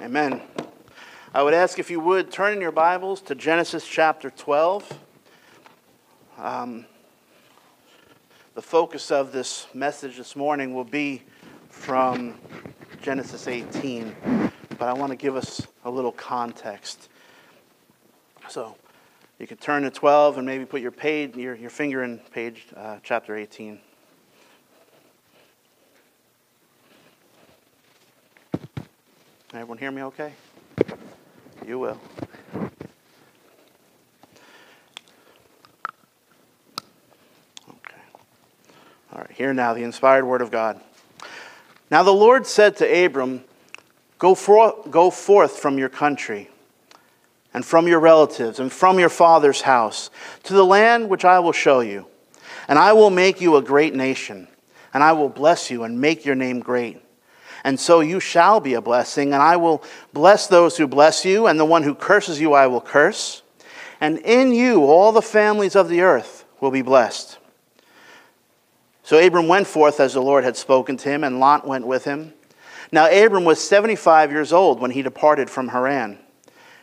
[0.00, 0.40] Amen.
[1.34, 4.98] I would ask if you would turn in your Bibles to Genesis chapter 12.
[6.38, 6.86] Um,
[8.54, 11.20] the focus of this message this morning will be
[11.68, 12.40] from
[13.02, 14.16] Genesis 18,
[14.78, 17.10] but I want to give us a little context.
[18.48, 18.76] So
[19.38, 22.68] you can turn to 12 and maybe put your, page, your, your finger in page
[22.74, 23.78] uh, chapter 18.
[29.52, 30.32] Everyone hear me okay?
[31.66, 31.98] You will.
[37.68, 38.00] Okay.
[39.12, 40.80] All right, here now the inspired word of God.
[41.90, 43.42] Now the Lord said to Abram,
[44.18, 46.48] Go, for, go forth from your country
[47.52, 50.10] and from your relatives and from your father's house
[50.44, 52.06] to the land which I will show you.
[52.68, 54.46] And I will make you a great nation,
[54.94, 57.02] and I will bless you and make your name great
[57.64, 59.82] and so you shall be a blessing, and I will
[60.12, 63.42] bless those who bless you, and the one who curses you I will curse.
[64.00, 67.38] And in you all the families of the earth will be blessed.
[69.02, 72.04] So Abram went forth as the Lord had spoken to him, and Lot went with
[72.04, 72.32] him.
[72.92, 76.18] Now Abram was 75 years old when he departed from Haran.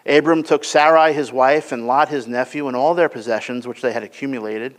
[0.06, 3.92] Abram took Sarai his wife, and Lot his nephew, and all their possessions which they
[3.92, 4.76] had accumulated,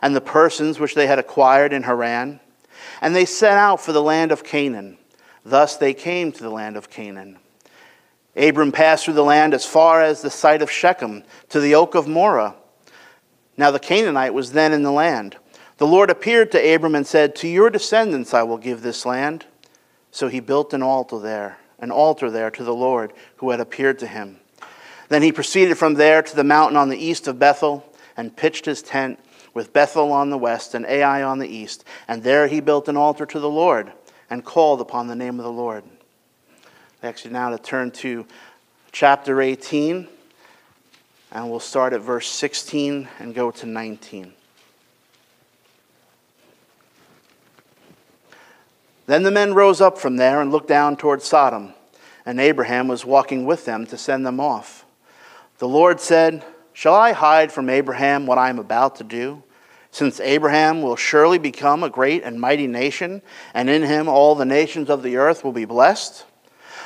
[0.00, 2.40] and the persons which they had acquired in Haran.
[3.02, 4.96] And they set out for the land of Canaan.
[5.44, 7.38] Thus they came to the land of Canaan.
[8.36, 11.94] Abram passed through the land as far as the site of Shechem to the oak
[11.94, 12.54] of Moreh.
[13.56, 15.36] Now the Canaanite was then in the land.
[15.78, 19.46] The Lord appeared to Abram and said, To your descendants I will give this land.
[20.10, 23.98] So he built an altar there, an altar there to the Lord who had appeared
[24.00, 24.38] to him.
[25.08, 27.84] Then he proceeded from there to the mountain on the east of Bethel
[28.16, 29.18] and pitched his tent
[29.54, 31.84] with Bethel on the west and Ai on the east.
[32.06, 33.92] And there he built an altar to the Lord
[34.30, 35.84] and called upon the name of the Lord.
[37.02, 38.24] I Actually, now to turn to
[38.92, 40.06] chapter 18,
[41.32, 44.32] and we'll start at verse 16 and go to 19.
[49.06, 51.74] Then the men rose up from there and looked down toward Sodom,
[52.24, 54.84] and Abraham was walking with them to send them off.
[55.58, 59.42] The Lord said, Shall I hide from Abraham what I am about to do?
[59.90, 63.22] Since Abraham will surely become a great and mighty nation,
[63.54, 66.24] and in him all the nations of the earth will be blessed.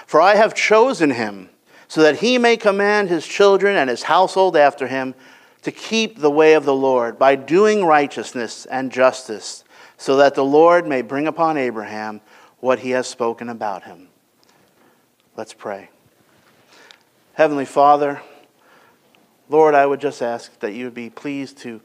[0.07, 1.51] For I have chosen him,
[1.89, 5.15] so that he may command his children and his household after him
[5.63, 9.65] to keep the way of the Lord by doing righteousness and justice,
[9.97, 12.21] so that the Lord may bring upon Abraham
[12.61, 14.09] what he has spoken about him.
[15.37, 15.91] Let's pray.
[17.35, 18.23] Heavenly Father,
[19.49, 21.81] Lord, I would just ask that you would be pleased to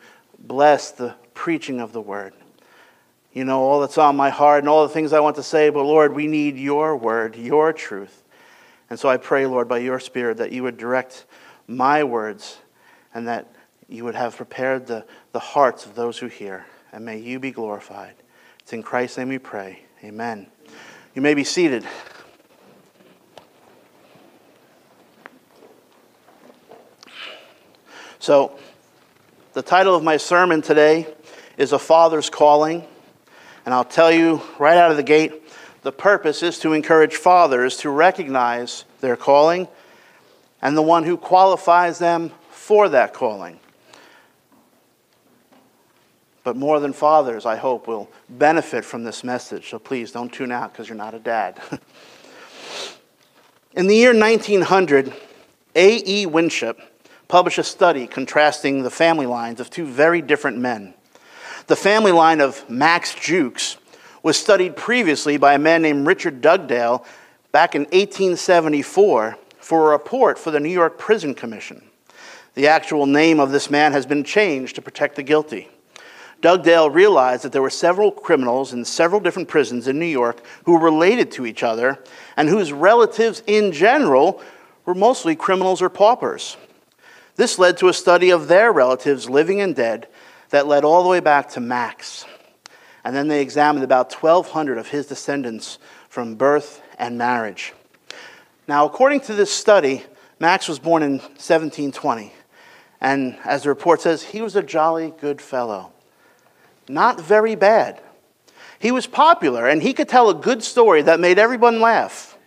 [0.50, 2.34] bless the preaching of the word.
[3.32, 5.70] You know all that's on my heart and all the things I want to say,
[5.70, 8.24] but Lord, we need your word, your truth.
[8.90, 11.26] And so I pray, Lord, by your Spirit, that you would direct
[11.68, 12.58] my words
[13.14, 13.48] and that
[13.88, 16.66] you would have prepared the, the hearts of those who hear.
[16.92, 18.16] And may you be glorified.
[18.62, 19.84] It's in Christ's name we pray.
[20.04, 20.48] Amen.
[21.14, 21.86] You may be seated.
[28.18, 28.58] So,
[29.54, 31.08] the title of my sermon today
[31.58, 32.86] is A Father's Calling.
[33.66, 35.42] And I'll tell you right out of the gate
[35.82, 39.68] the purpose is to encourage fathers to recognize their calling
[40.62, 43.60] and the one who qualifies them for that calling.
[46.44, 49.70] But more than fathers, I hope, will benefit from this message.
[49.70, 51.62] So please don't tune out because you're not a dad.
[53.74, 55.14] In the year 1900,
[55.76, 56.26] A.E.
[56.26, 56.89] Winship
[57.30, 60.96] published a study contrasting the family lines of two very different men.
[61.68, 63.78] The family line of Max Jukes
[64.24, 67.06] was studied previously by a man named Richard Dugdale
[67.52, 71.84] back in 1874 for a report for the New York Prison Commission.
[72.56, 75.70] The actual name of this man has been changed to protect the guilty.
[76.42, 80.74] Dugdale realized that there were several criminals in several different prisons in New York who
[80.74, 82.04] were related to each other
[82.36, 84.42] and whose relatives in general
[84.86, 86.58] were mostly criminals or paupers.
[87.40, 90.10] This led to a study of their relatives, living and dead,
[90.50, 92.26] that led all the way back to Max.
[93.06, 97.74] And then they examined about 1,200 of his descendants from birth and marriage.
[98.68, 100.04] Now, according to this study,
[100.38, 102.34] Max was born in 1720.
[103.00, 105.94] And as the report says, he was a jolly good fellow.
[106.90, 108.02] Not very bad.
[108.80, 112.38] He was popular, and he could tell a good story that made everyone laugh.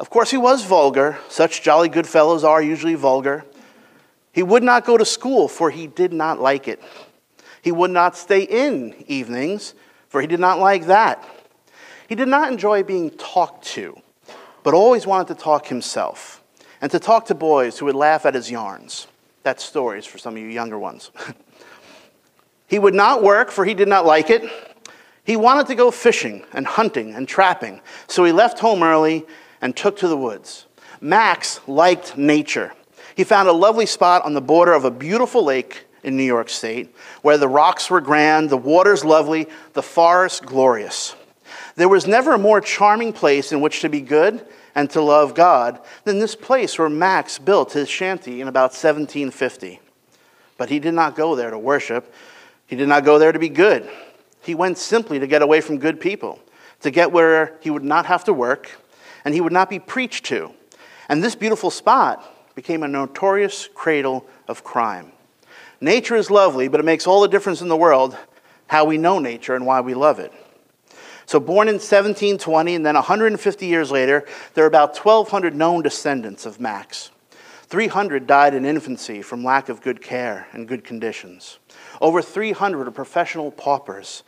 [0.00, 1.18] Of course, he was vulgar.
[1.28, 3.44] Such jolly good fellows are usually vulgar.
[4.32, 6.82] He would not go to school, for he did not like it.
[7.62, 9.74] He would not stay in evenings,
[10.08, 11.24] for he did not like that.
[12.08, 14.00] He did not enjoy being talked to,
[14.62, 16.42] but always wanted to talk himself
[16.80, 19.06] and to talk to boys who would laugh at his yarns.
[19.42, 21.10] That's stories for some of you younger ones.
[22.66, 24.50] he would not work, for he did not like it.
[25.24, 29.24] He wanted to go fishing and hunting and trapping, so he left home early
[29.60, 30.66] and took to the woods.
[31.00, 32.72] Max liked nature.
[33.14, 36.48] He found a lovely spot on the border of a beautiful lake in New York
[36.48, 41.14] State where the rocks were grand, the waters lovely, the forest glorious.
[41.76, 45.34] There was never a more charming place in which to be good and to love
[45.34, 49.80] God than this place where Max built his shanty in about 1750.
[50.56, 52.12] But he did not go there to worship,
[52.66, 53.88] he did not go there to be good.
[54.42, 56.38] He went simply to get away from good people,
[56.80, 58.70] to get where he would not have to work
[59.24, 60.52] and he would not be preached to.
[61.08, 62.24] And this beautiful spot
[62.54, 65.12] became a notorious cradle of crime.
[65.80, 68.16] Nature is lovely, but it makes all the difference in the world
[68.66, 70.32] how we know nature and why we love it.
[71.26, 76.44] So, born in 1720, and then 150 years later, there are about 1,200 known descendants
[76.44, 77.10] of Max.
[77.68, 81.60] 300 died in infancy from lack of good care and good conditions.
[82.00, 84.24] Over 300 are professional paupers.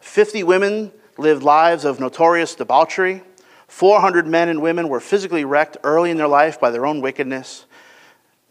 [0.00, 3.22] 50 women lived lives of notorious debauchery.
[3.68, 7.66] 400 men and women were physically wrecked early in their life by their own wickedness.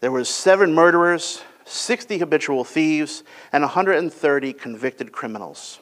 [0.00, 5.80] There were seven murderers, 60 habitual thieves, and 130 convicted criminals.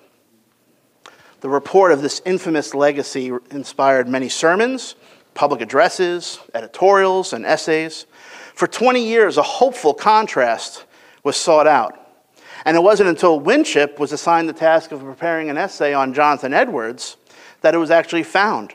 [1.41, 4.97] The report of this infamous legacy inspired many sermons,
[5.35, 8.07] public addresses, editorials, and essays.
[8.55, 10.87] For 20 years, a hopeful contrast
[11.23, 12.01] was sought out.
[12.65, 16.55] And it wasn't until Winship was assigned the task of preparing an essay on Jonathan
[16.55, 17.19] Edwards
[17.61, 18.73] that it was actually found.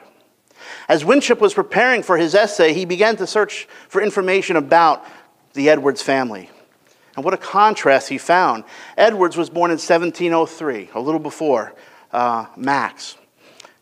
[0.87, 5.05] As Winship was preparing for his essay, he began to search for information about
[5.53, 6.49] the Edwards family.
[7.15, 8.63] And what a contrast he found.
[8.97, 11.73] Edwards was born in 1703, a little before
[12.11, 13.17] uh, Max.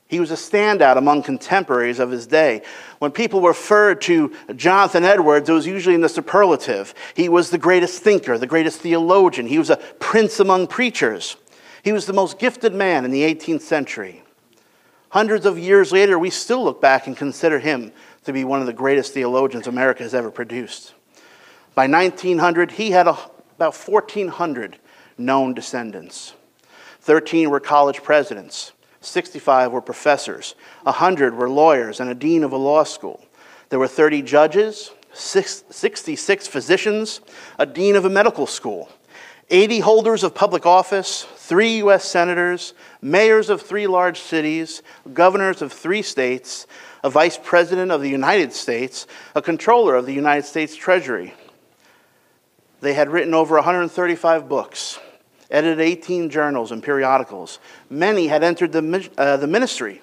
[0.07, 2.63] He was a standout among contemporaries of his day.
[2.97, 6.95] When people referred to Jonathan Edwards, it was usually in the superlative.
[7.13, 9.45] He was the greatest thinker, the greatest theologian.
[9.45, 11.37] He was a prince among preachers.
[11.83, 14.23] He was the most gifted man in the 18th century.
[15.09, 17.91] Hundreds of years later, we still look back and consider him
[18.23, 20.93] to be one of the greatest theologians America has ever produced.
[21.73, 23.17] By 1900, he had a,
[23.55, 24.77] about 1,400
[25.17, 26.33] known descendants.
[27.01, 28.71] 13 were college presidents,
[29.01, 33.23] 65 were professors, 100 were lawyers, and a dean of a law school.
[33.69, 37.21] There were 30 judges, 66 physicians,
[37.57, 38.89] a dean of a medical school,
[39.49, 42.05] 80 holders of public office, three U.S.
[42.05, 46.67] senators, mayors of three large cities, governors of three states,
[47.03, 51.33] a vice president of the United States, a controller of the United States Treasury.
[52.81, 54.99] They had written over 135 books
[55.51, 57.59] edited 18 journals and periodicals.
[57.89, 60.01] Many had entered the, uh, the ministry.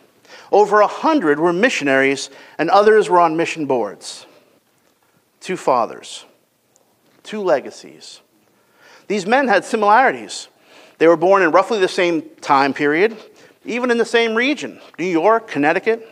[0.51, 4.27] Over a hundred were missionaries, and others were on mission boards.
[5.41, 6.25] Two fathers,
[7.23, 8.21] two legacies.
[9.09, 10.49] These men had similarities.
[10.99, 13.17] They were born in roughly the same time period,
[13.65, 16.09] even in the same region New York, Connecticut.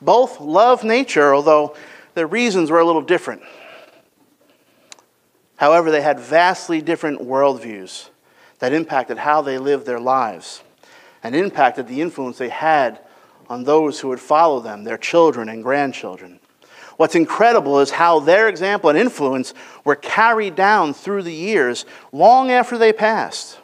[0.00, 1.76] Both loved nature, although
[2.14, 3.42] their reasons were a little different.
[5.56, 8.08] However, they had vastly different worldviews
[8.60, 10.62] that impacted how they lived their lives
[11.22, 12.98] and impacted the influence they had
[13.48, 16.39] on those who would follow them, their children and grandchildren.
[17.00, 19.54] What's incredible is how their example and influence
[19.84, 23.58] were carried down through the years long after they passed.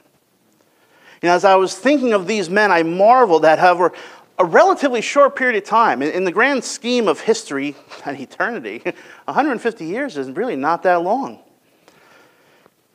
[1.23, 3.93] Know, as I was thinking of these men, I marveled at however
[4.39, 7.77] a relatively short period of time, in the grand scheme of history
[8.07, 8.79] and eternity,
[9.27, 11.39] 150 years is really not that long.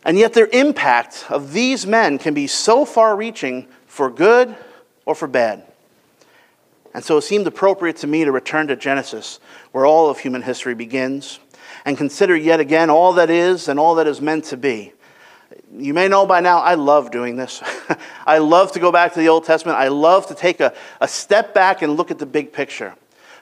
[0.04, 4.56] And yet, their impact of these men can be so far reaching for good
[5.06, 5.71] or for bad.
[6.94, 9.40] And so it seemed appropriate to me to return to Genesis,
[9.72, 11.40] where all of human history begins,
[11.86, 14.94] and consider yet again all that is and all that is meant to be.
[15.78, 17.64] You may know by now, I love doing this.
[18.26, 19.78] I love to go back to the Old Testament.
[19.78, 22.96] I love to take a, a step back and look at the big picture.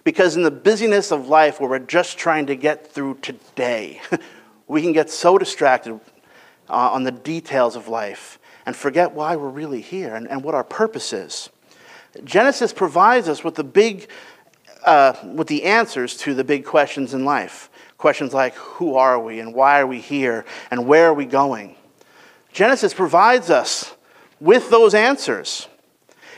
[0.04, 4.02] Because in the busyness of life, where we're just trying to get through today,
[4.68, 6.00] we can get so distracted
[6.70, 10.56] uh, on the details of life and forget why we're really here and, and what
[10.56, 11.50] our purpose is.
[12.24, 14.10] Genesis provides us with the big,
[14.86, 17.70] uh, with the answers to the big questions in life.
[17.98, 21.76] Questions like who are we and why are we here and where are we going?
[22.54, 23.94] Genesis provides us
[24.40, 25.68] with those answers.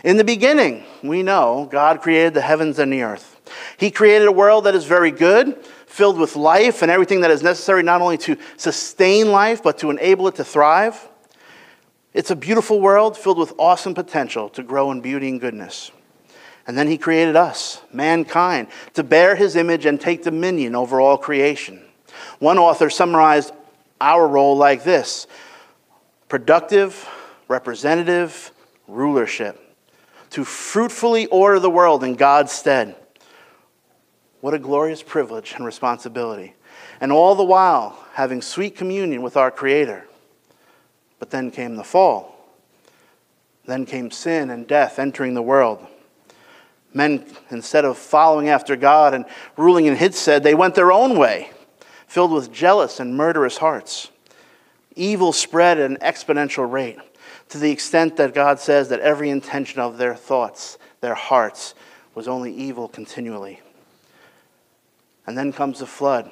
[0.04, 3.40] In the beginning, we know God created the heavens and the earth.
[3.78, 7.44] He created a world that is very good, filled with life and everything that is
[7.44, 11.10] necessary not only to sustain life, but to enable it to thrive.
[12.14, 15.92] It's a beautiful world filled with awesome potential to grow in beauty and goodness.
[16.68, 21.18] And then he created us, mankind, to bear his image and take dominion over all
[21.18, 21.82] creation.
[22.40, 23.54] One author summarized
[24.00, 25.28] our role like this
[26.28, 27.08] productive,
[27.48, 28.52] representative
[28.88, 29.60] rulership,
[30.32, 32.96] to fruitfully order the world in God's stead.
[34.40, 36.56] What a glorious privilege and responsibility.
[37.00, 40.08] And all the while, having sweet communion with our Creator.
[41.22, 42.36] But then came the fall.
[43.68, 45.86] Then came sin and death entering the world.
[46.96, 49.26] Men, instead of following after God and
[49.56, 51.52] ruling in his stead, they went their own way,
[52.08, 54.10] filled with jealous and murderous hearts.
[54.96, 56.98] Evil spread at an exponential rate
[57.50, 61.76] to the extent that God says that every intention of their thoughts, their hearts,
[62.16, 63.62] was only evil continually.
[65.28, 66.32] And then comes the flood.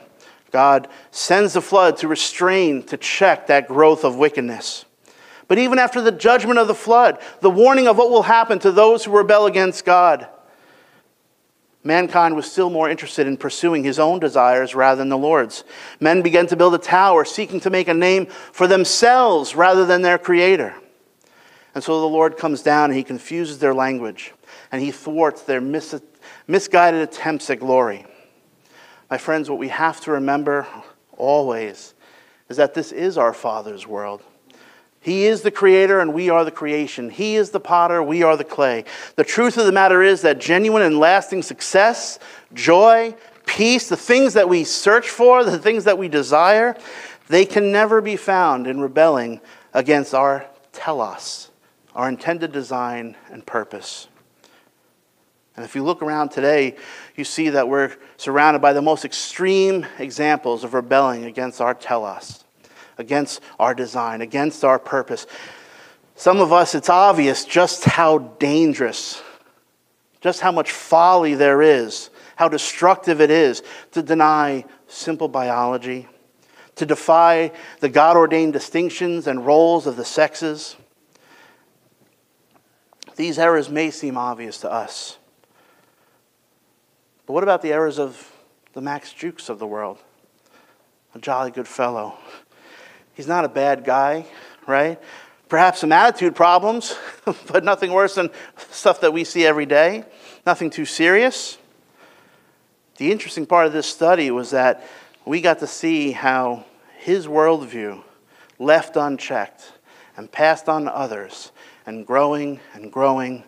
[0.51, 4.85] God sends the flood to restrain, to check that growth of wickedness.
[5.47, 8.71] But even after the judgment of the flood, the warning of what will happen to
[8.71, 10.27] those who rebel against God,
[11.83, 15.63] mankind was still more interested in pursuing his own desires rather than the Lord's.
[15.99, 20.03] Men began to build a tower, seeking to make a name for themselves rather than
[20.03, 20.75] their Creator.
[21.73, 24.33] And so the Lord comes down and he confuses their language
[24.71, 26.01] and he thwarts their mis-
[26.47, 28.05] misguided attempts at glory.
[29.09, 30.67] My friends, what we have to remember
[31.17, 31.93] always
[32.47, 34.21] is that this is our Father's world.
[35.01, 37.09] He is the creator and we are the creation.
[37.09, 38.83] He is the potter, we are the clay.
[39.15, 42.19] The truth of the matter is that genuine and lasting success,
[42.53, 46.75] joy, peace, the things that we search for, the things that we desire,
[47.29, 49.41] they can never be found in rebelling
[49.73, 51.49] against our telos,
[51.95, 54.07] our intended design and purpose.
[55.55, 56.75] And if you look around today,
[57.15, 62.43] you see that we're surrounded by the most extreme examples of rebelling against our telos,
[62.97, 65.25] against our design, against our purpose.
[66.15, 69.23] Some of us, it's obvious just how dangerous,
[70.19, 76.05] just how much folly there is, how destructive it is to deny simple biology,
[76.75, 80.75] to defy the God ordained distinctions and roles of the sexes.
[83.15, 85.18] These errors may seem obvious to us.
[87.29, 88.33] But what about the errors of
[88.74, 90.00] the Max Jukes of the world?
[91.13, 92.17] A jolly good fellow.
[93.13, 94.25] He's not a bad guy,
[94.65, 95.00] right?
[95.48, 96.98] Perhaps some attitude problems,
[97.45, 98.31] but nothing worse than
[98.71, 100.05] stuff that we see every day.
[100.43, 101.59] Nothing too serious.
[102.98, 104.83] The interesting part of this study was that
[105.24, 106.65] we got to see how
[106.98, 108.01] his worldview,
[108.57, 109.71] left unchecked
[110.17, 111.51] and passed on to others,
[111.86, 113.43] and growing and growing,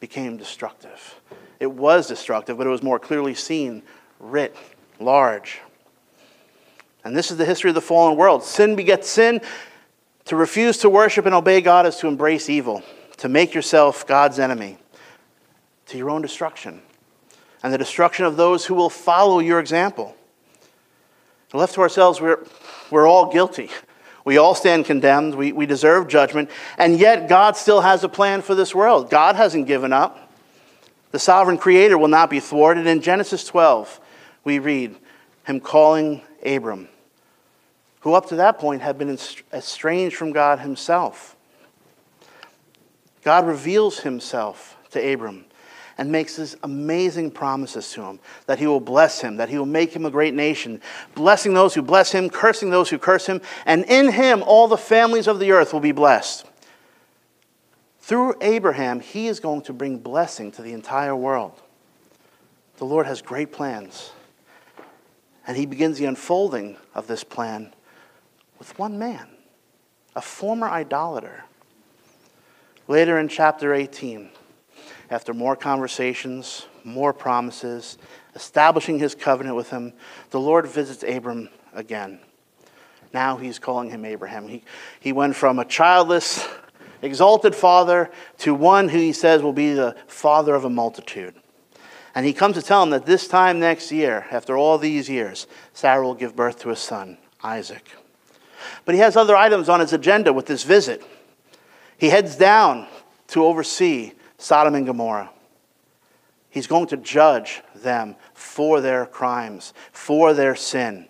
[0.00, 1.20] became destructive.
[1.60, 3.82] It was destructive, but it was more clearly seen,
[4.18, 4.56] writ,
[4.98, 5.60] large.
[7.04, 8.42] And this is the history of the fallen world.
[8.42, 9.40] Sin begets sin.
[10.26, 12.82] To refuse to worship and obey God is to embrace evil,
[13.18, 14.78] to make yourself God's enemy,
[15.86, 16.82] to your own destruction,
[17.62, 20.14] and the destruction of those who will follow your example.
[21.52, 22.46] Left to ourselves, we're,
[22.90, 23.70] we're all guilty.
[24.24, 25.34] We all stand condemned.
[25.34, 26.50] We, we deserve judgment.
[26.78, 29.10] And yet, God still has a plan for this world.
[29.10, 30.29] God hasn't given up.
[31.10, 32.86] The sovereign creator will not be thwarted.
[32.86, 34.00] In Genesis 12,
[34.44, 34.96] we read
[35.44, 36.88] him calling Abram,
[38.00, 39.18] who up to that point had been
[39.52, 41.36] estranged from God himself.
[43.22, 45.44] God reveals himself to Abram
[45.98, 49.66] and makes his amazing promises to him that he will bless him, that he will
[49.66, 50.80] make him a great nation,
[51.14, 54.78] blessing those who bless him, cursing those who curse him, and in him all the
[54.78, 56.46] families of the earth will be blessed.
[58.10, 61.52] Through Abraham, he is going to bring blessing to the entire world.
[62.78, 64.10] The Lord has great plans.
[65.46, 67.72] And he begins the unfolding of this plan
[68.58, 69.28] with one man,
[70.16, 71.44] a former idolater.
[72.88, 74.28] Later in chapter 18,
[75.08, 77.96] after more conversations, more promises,
[78.34, 79.92] establishing his covenant with him,
[80.30, 82.18] the Lord visits Abram again.
[83.14, 84.48] Now he's calling him Abraham.
[84.48, 84.64] He,
[84.98, 86.48] he went from a childless,
[87.02, 91.34] exalted father to one who he says will be the father of a multitude.
[92.14, 95.46] And he comes to tell him that this time next year, after all these years,
[95.72, 97.88] Sarah will give birth to a son, Isaac.
[98.84, 101.02] But he has other items on his agenda with this visit.
[101.96, 102.88] He heads down
[103.28, 105.30] to oversee Sodom and Gomorrah.
[106.48, 111.06] He's going to judge them for their crimes, for their sin.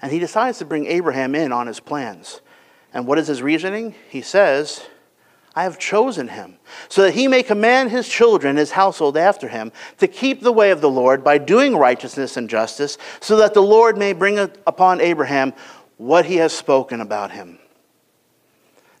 [0.00, 2.40] And he decides to bring Abraham in on his plans.
[2.92, 3.94] And what is his reasoning?
[4.08, 4.86] He says,
[5.54, 9.72] I have chosen him, so that he may command his children, his household after him,
[9.98, 13.62] to keep the way of the Lord by doing righteousness and justice, so that the
[13.62, 15.52] Lord may bring upon Abraham
[15.96, 17.58] what he has spoken about him.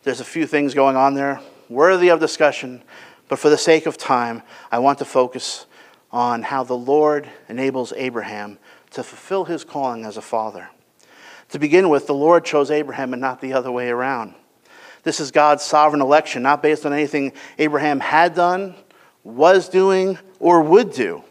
[0.02, 2.82] There's a few things going on there, worthy of discussion,
[3.30, 4.42] But for the sake of time,
[4.72, 5.66] I want to focus
[6.10, 8.58] on how the Lord enables Abraham
[8.90, 10.68] to fulfill his calling as a father.
[11.50, 14.34] To begin with, the Lord chose Abraham and not the other way around.
[15.02, 18.74] This is God's sovereign election, not based on anything Abraham had done,
[19.24, 21.24] was doing, or would do.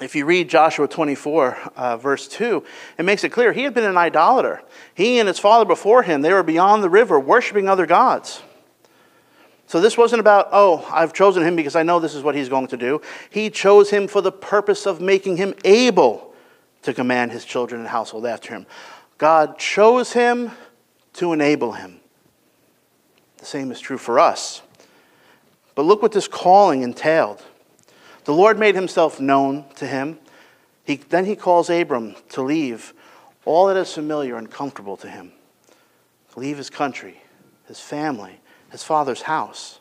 [0.00, 2.64] If you read Joshua 24, uh, verse 2,
[2.98, 4.62] it makes it clear he had been an idolater.
[4.94, 8.42] He and his father before him, they were beyond the river worshiping other gods.
[9.66, 12.48] So this wasn't about, oh, I've chosen him because I know this is what he's
[12.48, 13.00] going to do.
[13.30, 16.31] He chose him for the purpose of making him able
[16.82, 18.66] to command his children and household after him.
[19.18, 20.50] God chose him
[21.14, 22.00] to enable him.
[23.38, 24.62] The same is true for us.
[25.74, 27.42] But look what this calling entailed.
[28.24, 30.18] The Lord made himself known to him.
[30.84, 32.92] He, then he calls Abram to leave
[33.44, 35.32] all that is familiar and comfortable to him,
[36.36, 37.20] leave his country,
[37.66, 39.80] his family, his father's house.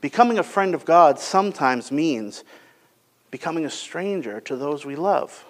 [0.00, 2.44] Becoming a friend of God sometimes means
[3.30, 5.44] becoming a stranger to those we love.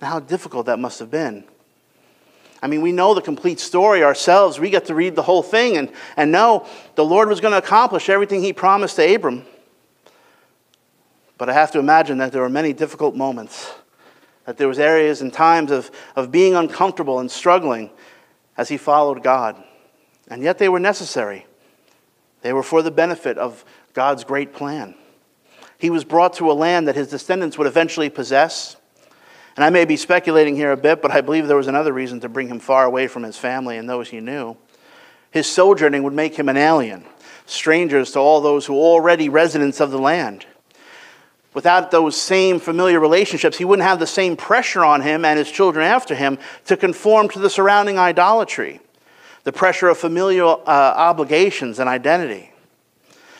[0.00, 1.44] And how difficult that must have been.
[2.62, 4.58] I mean, we know the complete story ourselves.
[4.58, 7.58] We get to read the whole thing and, and know the Lord was going to
[7.58, 9.44] accomplish everything he promised to Abram.
[11.38, 13.72] But I have to imagine that there were many difficult moments,
[14.46, 17.90] that there was areas and times of, of being uncomfortable and struggling
[18.56, 19.62] as he followed God.
[20.28, 21.46] And yet they were necessary.
[22.40, 24.94] They were for the benefit of God's great plan.
[25.78, 28.75] He was brought to a land that his descendants would eventually possess.
[29.56, 32.20] And I may be speculating here a bit, but I believe there was another reason
[32.20, 34.56] to bring him far away from his family and those he knew.
[35.30, 37.04] His sojourning would make him an alien,
[37.46, 40.46] strangers to all those who were already residents of the land.
[41.54, 45.50] Without those same familiar relationships, he wouldn't have the same pressure on him and his
[45.50, 48.80] children after him to conform to the surrounding idolatry
[49.44, 52.52] the pressure of familial uh, obligations and identity.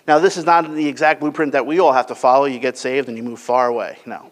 [0.06, 2.44] Now, this is not the exact blueprint that we all have to follow.
[2.44, 3.99] You get saved and you move far away.
[4.06, 4.30] No.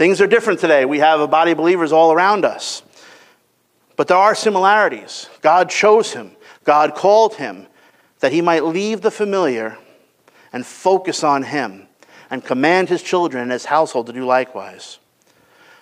[0.00, 0.86] Things are different today.
[0.86, 2.82] We have a body of believers all around us.
[3.96, 5.28] But there are similarities.
[5.42, 6.30] God chose him,
[6.64, 7.66] God called him
[8.20, 9.76] that he might leave the familiar
[10.54, 11.86] and focus on him
[12.30, 15.00] and command his children and his household to do likewise.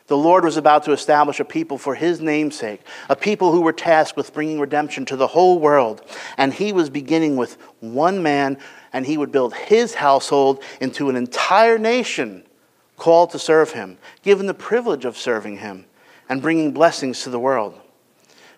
[0.09, 3.73] The Lord was about to establish a people for his namesake, a people who were
[3.73, 6.03] tasked with bringing redemption to the whole world.
[6.37, 8.59] And he was beginning with one man,
[8.93, 12.43] and he would build his household into an entire nation
[12.99, 15.87] called to serve him, given the privilege of serving him
[16.29, 17.81] and bringing blessings to the world.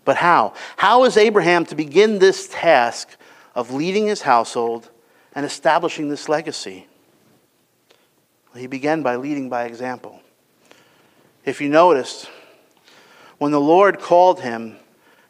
[0.04, 0.54] But how?
[0.76, 3.16] How is Abraham to begin this task
[3.54, 4.90] of leading his household
[5.34, 6.86] and establishing this legacy?
[8.56, 10.20] He began by leading by example.
[11.44, 12.26] If you notice,
[13.38, 14.76] when the Lord called him,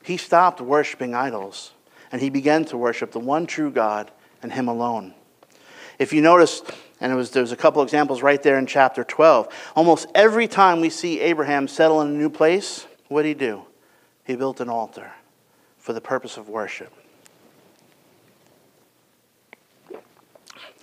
[0.02, 1.72] he stopped worshiping idols
[2.10, 4.10] and he began to worship the one true God
[4.42, 5.14] and him alone.
[5.98, 6.62] If you notice,
[7.00, 10.80] and it was, there's a couple examples right there in chapter 12, almost every time
[10.80, 13.62] we see Abraham settle in a new place, what did he do?
[14.24, 15.12] He built an altar
[15.78, 16.92] for the purpose of worship.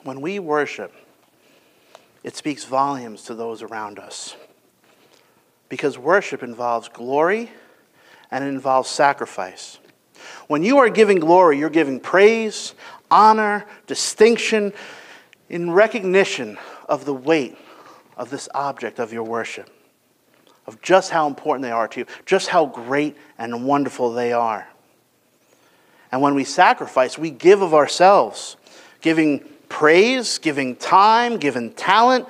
[0.03, 0.93] When we worship,
[2.23, 4.35] it speaks volumes to those around us
[5.69, 7.51] because worship involves glory
[8.31, 9.79] and it involves sacrifice.
[10.47, 12.73] When you are giving glory, you're giving praise,
[13.11, 14.73] honor, distinction
[15.49, 16.57] in recognition
[16.87, 17.57] of the weight
[18.17, 19.69] of this object of your worship,
[20.65, 24.67] of just how important they are to you, just how great and wonderful they are.
[26.11, 28.57] And when we sacrifice, we give of ourselves,
[29.01, 32.27] giving praise, giving time, giving talent,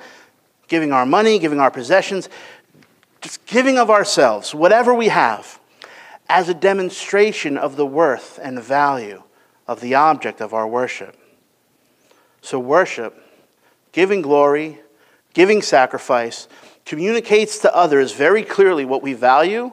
[0.66, 2.28] giving our money, giving our possessions,
[3.20, 5.58] just giving of ourselves, whatever we have,
[6.28, 9.22] as a demonstration of the worth and value
[9.66, 11.16] of the object of our worship.
[12.40, 13.20] So, worship,
[13.92, 14.80] giving glory,
[15.34, 16.48] giving sacrifice,
[16.84, 19.72] communicates to others very clearly what we value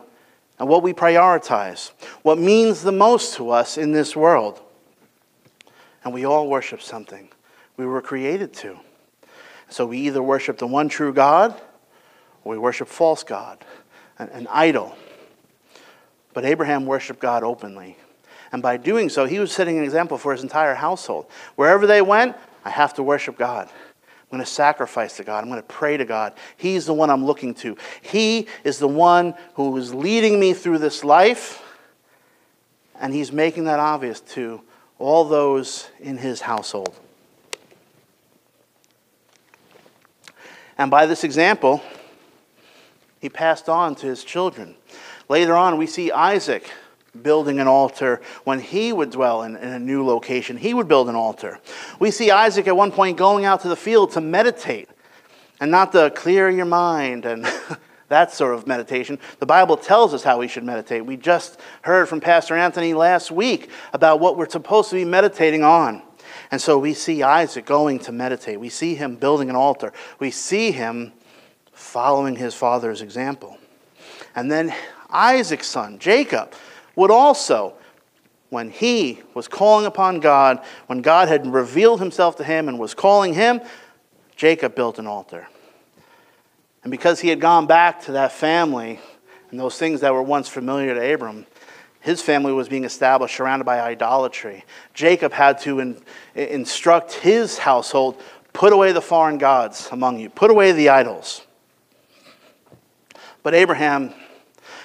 [0.59, 4.61] and what we prioritize, what means the most to us in this world.
[6.03, 7.29] And we all worship something
[7.77, 8.79] we were created to.
[9.69, 11.59] So we either worship the one true God
[12.43, 13.63] or we worship false God,
[14.19, 14.95] an, an idol.
[16.33, 17.97] But Abraham worshiped God openly.
[18.51, 21.25] And by doing so, he was setting an example for his entire household.
[21.55, 23.69] Wherever they went, I have to worship God.
[23.69, 25.43] I'm going to sacrifice to God.
[25.43, 26.33] I'm going to pray to God.
[26.57, 27.77] He's the one I'm looking to.
[28.01, 31.61] He is the one who is leading me through this life.
[32.99, 34.61] And he's making that obvious to
[34.97, 36.95] all those in his household.
[40.77, 41.83] And by this example,
[43.21, 44.75] he passed on to his children.
[45.29, 46.69] Later on, we see Isaac
[47.23, 48.21] building an altar.
[48.43, 51.59] When he would dwell in, in, a new location, he would build an altar.
[51.99, 54.89] We see Isaac at one point going out to the field to meditate
[55.59, 57.47] and not to clear your mind and
[58.09, 59.19] that sort of meditation.
[59.39, 61.05] The Bible tells us how we should meditate.
[61.05, 65.63] We just heard from Pastor Anthony last week about what we're supposed to be meditating
[65.63, 66.01] on.
[66.51, 68.59] And so we see Isaac going to meditate.
[68.59, 69.93] We see him building an altar.
[70.19, 71.13] We see him
[71.71, 73.57] following his father's example.
[74.35, 74.73] And then
[75.09, 76.53] Isaac's son, Jacob,
[76.95, 77.73] would also,
[78.49, 82.93] when he was calling upon God, when God had revealed himself to him and was
[82.93, 83.61] calling him,
[84.35, 85.47] Jacob built an altar.
[86.83, 88.99] And because he had gone back to that family
[89.49, 91.45] and those things that were once familiar to Abram,
[91.99, 94.63] his family was being established surrounded by idolatry.
[94.93, 96.01] Jacob had to in,
[96.35, 98.21] instruct his household
[98.55, 101.41] put away the foreign gods among you, put away the idols.
[103.43, 104.13] But Abraham,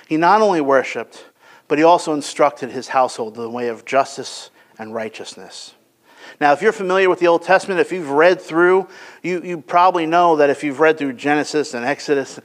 [0.09, 1.25] he not only worshiped,
[1.71, 5.73] but he also instructed his household in the way of justice and righteousness.
[6.41, 8.89] Now, if you're familiar with the Old Testament, if you've read through,
[9.23, 12.41] you, you probably know that if you've read through Genesis and Exodus,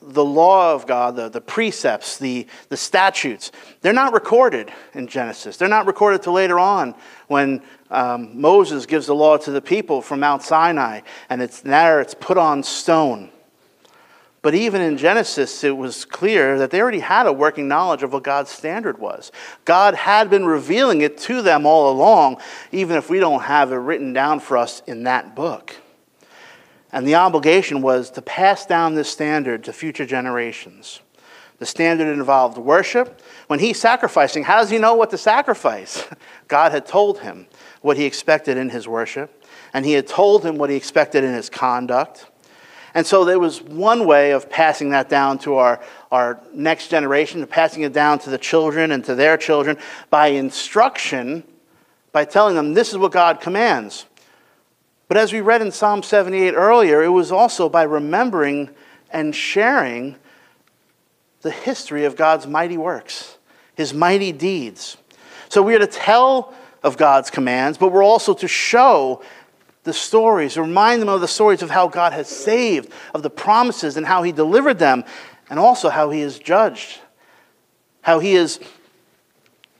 [0.00, 3.50] the law of God, the, the precepts, the, the statutes,
[3.80, 5.56] they're not recorded in Genesis.
[5.56, 6.94] They're not recorded till later on
[7.26, 12.00] when um, Moses gives the law to the people from Mount Sinai, and it's there,
[12.00, 13.32] it's put on stone.
[14.44, 18.12] But even in Genesis, it was clear that they already had a working knowledge of
[18.12, 19.32] what God's standard was.
[19.64, 23.76] God had been revealing it to them all along, even if we don't have it
[23.76, 25.74] written down for us in that book.
[26.92, 31.00] And the obligation was to pass down this standard to future generations.
[31.56, 33.22] The standard involved worship.
[33.46, 36.06] When he's sacrificing, how does he know what to sacrifice?
[36.48, 37.46] God had told him
[37.80, 41.32] what he expected in his worship, and he had told him what he expected in
[41.32, 42.26] his conduct.
[42.94, 45.80] And so there was one way of passing that down to our,
[46.12, 49.78] our next generation, passing it down to the children and to their children
[50.10, 51.42] by instruction,
[52.12, 54.06] by telling them this is what God commands.
[55.08, 58.70] But as we read in Psalm 78 earlier, it was also by remembering
[59.10, 60.16] and sharing
[61.42, 63.38] the history of God's mighty works,
[63.74, 64.96] his mighty deeds.
[65.48, 69.22] So we are to tell of God's commands, but we're also to show
[69.84, 73.96] the stories, remind them of the stories of how God has saved, of the promises
[73.96, 75.04] and how He delivered them,
[75.48, 76.98] and also how He has judged,
[78.02, 78.58] how He has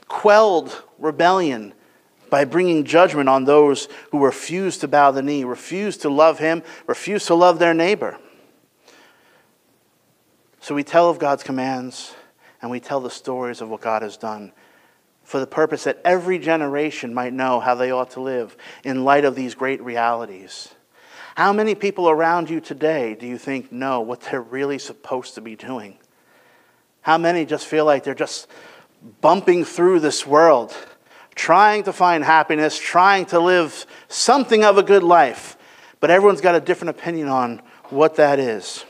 [0.06, 1.74] quelled rebellion
[2.30, 6.62] by bringing judgment on those who refuse to bow the knee, refuse to love Him,
[6.86, 8.18] refuse to love their neighbor.
[10.60, 12.14] So we tell of God's commands
[12.62, 14.52] and we tell the stories of what God has done
[15.24, 19.24] for the purpose that every generation might know how they ought to live in light
[19.24, 20.68] of these great realities.
[21.34, 25.40] How many people around you today do you think know what they're really supposed to
[25.40, 25.98] be doing?
[27.00, 28.46] How many just feel like they're just
[29.20, 30.76] bumping through this world,
[31.34, 35.56] trying to find happiness, trying to live something of a good life,
[36.00, 38.84] but everyone's got a different opinion on what that is?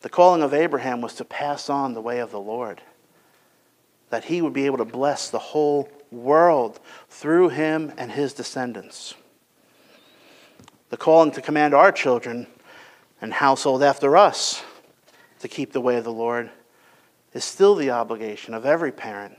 [0.00, 2.80] The calling of Abraham was to pass on the way of the Lord
[4.10, 9.14] that he would be able to bless the whole world through him and his descendants.
[10.90, 12.46] The calling to command our children
[13.20, 14.62] and household after us
[15.40, 16.50] to keep the way of the Lord
[17.32, 19.36] is still the obligation of every parent,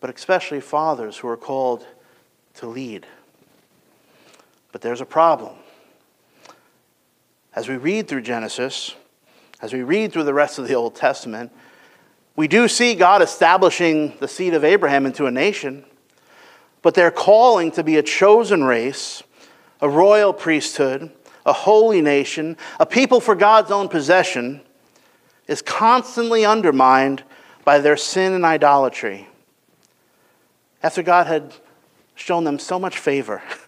[0.00, 1.86] but especially fathers who are called
[2.54, 3.06] to lead.
[4.72, 5.54] But there's a problem.
[7.54, 8.94] As we read through Genesis,
[9.62, 11.50] as we read through the rest of the Old Testament,
[12.36, 15.84] we do see God establishing the seed of Abraham into a nation,
[16.82, 19.22] but their calling to be a chosen race,
[19.80, 21.10] a royal priesthood,
[21.46, 24.60] a holy nation, a people for God's own possession,
[25.48, 27.24] is constantly undermined
[27.64, 29.28] by their sin and idolatry.
[30.82, 31.54] After God had
[32.14, 33.42] shown them so much favor,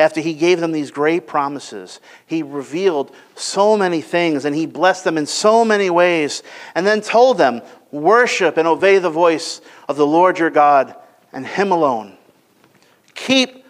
[0.00, 5.04] after he gave them these great promises, he revealed so many things and he blessed
[5.04, 6.42] them in so many ways,
[6.74, 10.94] and then told them, Worship and obey the voice of the Lord your God
[11.32, 12.16] and him alone.
[13.14, 13.64] Keep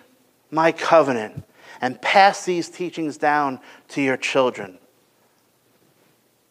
[0.51, 1.43] my covenant
[1.81, 4.79] and pass these teachings down to your children.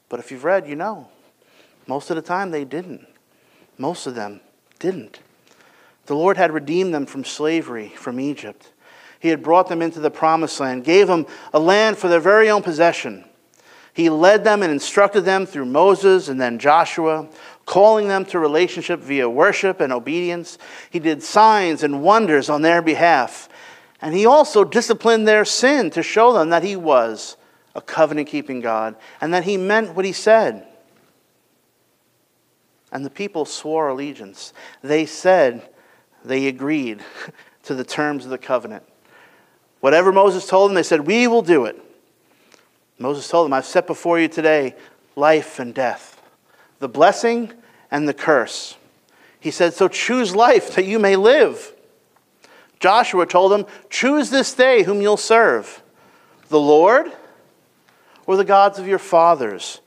[0.09, 1.09] But if you've read, you know,
[1.87, 3.07] most of the time they didn't.
[3.77, 4.41] Most of them
[4.79, 5.19] didn't.
[6.07, 8.71] The Lord had redeemed them from slavery from Egypt.
[9.19, 12.49] He had brought them into the promised land, gave them a land for their very
[12.49, 13.25] own possession.
[13.93, 17.27] He led them and instructed them through Moses and then Joshua,
[17.65, 20.57] calling them to relationship via worship and obedience.
[20.89, 23.49] He did signs and wonders on their behalf.
[24.01, 27.35] And he also disciplined their sin to show them that he was
[27.75, 30.65] a covenant keeping God and that he meant what he said.
[32.91, 34.53] And the people swore allegiance.
[34.81, 35.69] They said
[36.23, 37.03] they agreed
[37.63, 38.83] to the terms of the covenant.
[39.79, 41.79] Whatever Moses told them, they said, We will do it.
[42.97, 44.75] Moses told them, I've set before you today
[45.15, 46.21] life and death,
[46.79, 47.53] the blessing
[47.89, 48.75] and the curse.
[49.39, 51.73] He said, So choose life that you may live.
[52.79, 55.81] Joshua told them, Choose this day whom you'll serve
[56.49, 57.11] the Lord
[58.25, 59.79] or the gods of your fathers.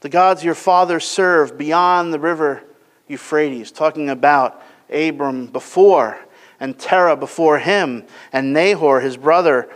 [0.00, 2.62] The gods your fathers served beyond the river
[3.08, 6.18] Euphrates, talking about Abram before
[6.60, 9.68] and Terah before him and Nahor his brother.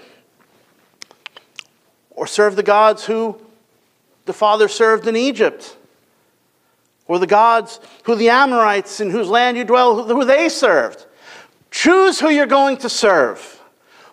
[2.11, 3.41] Or serve the gods who
[4.27, 5.77] the father served in Egypt.
[7.07, 11.07] Or the gods who the Amorites in whose land you dwell, who they served.
[11.71, 13.61] Choose who you're going to serve.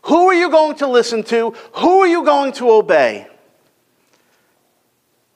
[0.03, 1.51] Who are you going to listen to?
[1.73, 3.27] Who are you going to obey?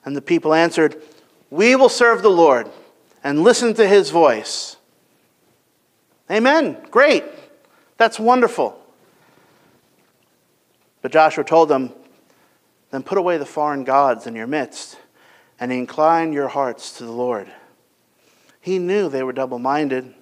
[0.05, 1.01] And the people answered,
[1.49, 2.69] We will serve the Lord
[3.23, 4.77] and listen to his voice.
[6.31, 6.77] Amen.
[6.89, 7.23] Great.
[7.97, 8.79] That's wonderful.
[11.01, 11.91] But Joshua told them,
[12.91, 14.97] Then put away the foreign gods in your midst
[15.59, 17.51] and incline your hearts to the Lord.
[18.59, 20.13] He knew they were double minded.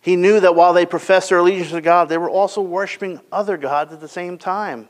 [0.00, 3.56] He knew that while they professed their allegiance to God, they were also worshiping other
[3.56, 4.88] gods at the same time.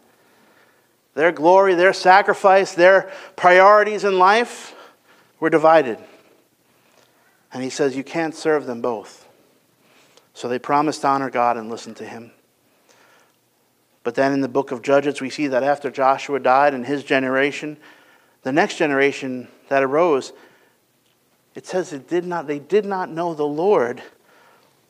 [1.14, 4.74] Their glory, their sacrifice, their priorities in life
[5.40, 5.98] were divided.
[7.52, 9.23] And he says, You can't serve them both.
[10.34, 12.32] So they promised to honor God and listen to him.
[14.02, 17.02] But then in the book of Judges, we see that after Joshua died and his
[17.02, 17.78] generation,
[18.42, 20.32] the next generation that arose,
[21.54, 24.02] it says it did not, they did not know the Lord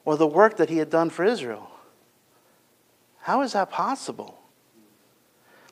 [0.05, 1.71] or the work that he had done for Israel.
[3.21, 4.39] How is that possible?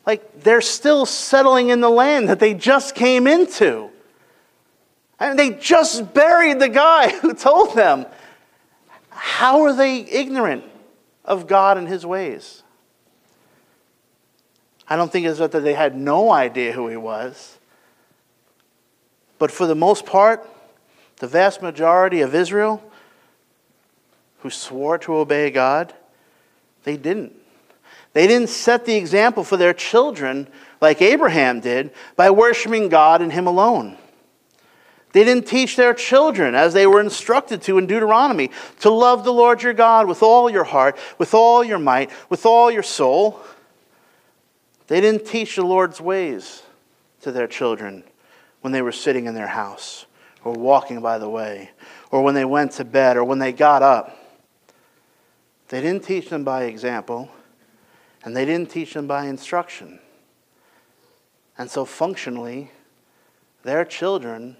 [0.07, 3.91] Like they're still settling in the land that they just came into.
[5.19, 8.07] And they just buried the guy who told them.
[9.15, 10.65] How are they ignorant
[11.25, 12.63] of God and his ways?
[14.89, 17.59] I don't think it's that they had no idea who he was.
[19.39, 20.49] But for the most part,
[21.17, 22.83] the vast majority of Israel
[24.41, 25.95] who swore to obey God,
[26.85, 27.33] they didn't.
[28.13, 30.49] They didn't set the example for their children
[30.81, 33.97] like Abraham did by worshiping God and Him alone.
[35.13, 39.33] They didn't teach their children, as they were instructed to in Deuteronomy, to love the
[39.33, 43.41] Lord your God with all your heart, with all your might, with all your soul.
[44.87, 46.63] They didn't teach the Lord's ways
[47.21, 48.05] to their children
[48.63, 50.07] when they were sitting in their house
[50.45, 51.71] or walking by the way
[52.11, 54.19] or when they went to bed or when they got up.
[55.69, 57.31] They didn't teach them by example,
[58.25, 60.01] and they didn't teach them by instruction.
[61.57, 62.71] And so, functionally,
[63.63, 64.57] their children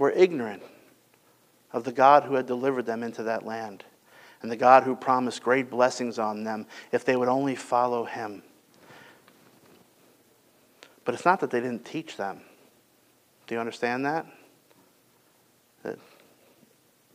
[0.00, 0.62] were ignorant
[1.72, 3.84] of the God who had delivered them into that land
[4.40, 8.42] and the God who promised great blessings on them if they would only follow Him.
[11.04, 12.40] But it's not that they didn't teach them.
[13.46, 14.24] Do you understand that?
[15.82, 15.98] That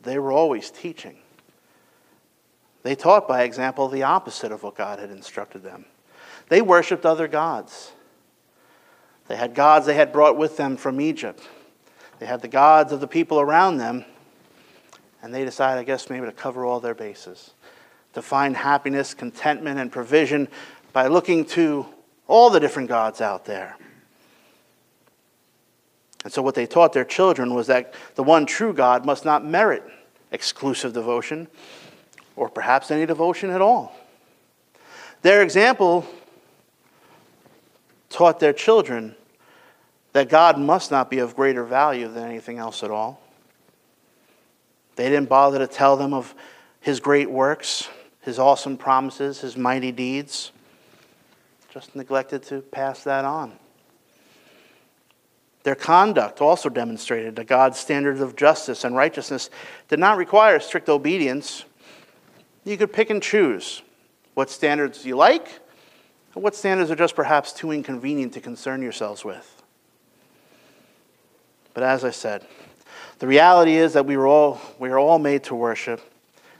[0.03, 1.17] they were always teaching.
[2.83, 5.85] They taught by example the opposite of what God had instructed them.
[6.49, 7.93] They worshiped other gods.
[9.27, 11.41] They had gods they had brought with them from Egypt.
[12.19, 14.05] They had the gods of the people around them.
[15.21, 17.51] And they decided, I guess, maybe to cover all their bases,
[18.13, 20.47] to find happiness, contentment, and provision
[20.93, 21.87] by looking to
[22.27, 23.75] all the different gods out there.
[26.23, 29.43] And so, what they taught their children was that the one true God must not
[29.43, 29.83] merit
[30.31, 31.47] exclusive devotion,
[32.35, 33.95] or perhaps any devotion at all.
[35.21, 36.05] Their example
[38.09, 39.15] taught their children
[40.15, 43.19] that God must not be of greater value than anything else at all.
[44.95, 46.33] They didn't bother to tell them of
[46.79, 47.89] his great works,
[48.21, 50.53] his awesome promises, his mighty deeds.
[51.69, 53.59] Just neglected to pass that on.
[55.63, 59.49] Their conduct also demonstrated that God's standards of justice and righteousness
[59.89, 61.65] did not require strict obedience
[62.63, 63.81] you could pick and choose
[64.33, 65.59] what standards you like
[66.33, 69.54] and what standards are just perhaps too inconvenient to concern yourselves with.
[71.75, 72.47] But as I said,
[73.19, 76.01] the reality is that we, were all, we are all made to worship,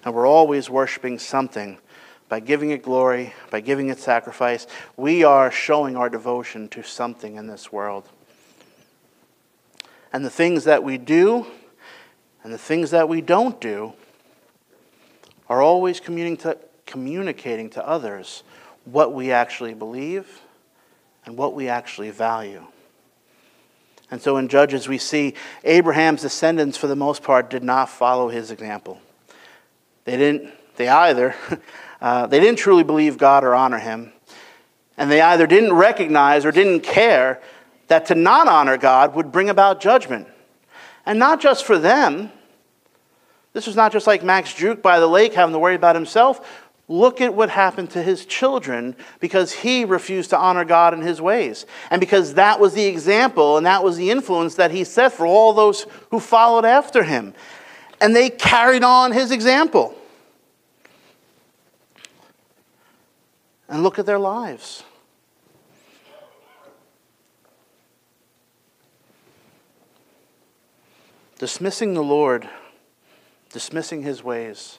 [0.04, 1.80] and we're always worshiping something.
[2.28, 7.36] By giving it glory, by giving it sacrifice, we are showing our devotion to something
[7.36, 8.10] in this world.
[10.12, 11.46] And the things that we do
[12.44, 13.94] and the things that we don't do
[15.48, 18.44] are always communicating to others
[18.86, 20.42] what we actually believe
[21.26, 22.66] and what we actually value.
[24.12, 28.30] And so in Judges, we see Abraham's descendants, for the most part, did not follow
[28.30, 29.00] his example.
[30.04, 31.36] They didn't, they either,
[32.02, 34.14] uh, they didn't truly believe God or honor him,
[34.98, 37.42] and they either didn't recognize or didn't care
[37.88, 40.28] that to not honor God would bring about judgment.
[41.06, 42.32] And not just for them.
[43.54, 46.65] This was not just like Max Juke by the lake having to worry about himself.
[46.88, 51.20] Look at what happened to his children because he refused to honor God in his
[51.20, 51.66] ways.
[51.90, 55.26] And because that was the example and that was the influence that he set for
[55.26, 57.34] all those who followed after him.
[58.00, 59.96] And they carried on his example.
[63.68, 64.84] And look at their lives.
[71.40, 72.48] Dismissing the Lord,
[73.50, 74.78] dismissing his ways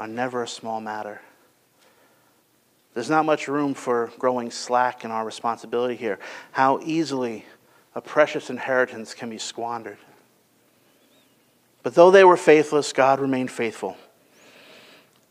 [0.00, 1.20] are never a small matter.
[2.94, 6.18] There's not much room for growing slack in our responsibility here.
[6.52, 7.44] How easily
[7.94, 9.98] a precious inheritance can be squandered.
[11.82, 13.98] But though they were faithless, God remained faithful.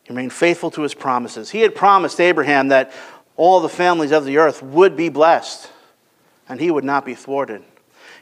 [0.04, 1.50] He remained faithful to his promises.
[1.50, 2.94] He had promised Abraham that
[3.38, 5.68] all the families of the earth would be blessed,
[6.48, 7.64] and he would not be thwarted.